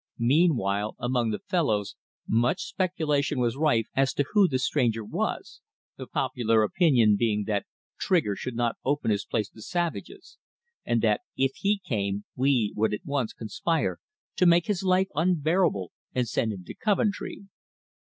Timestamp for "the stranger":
4.47-5.05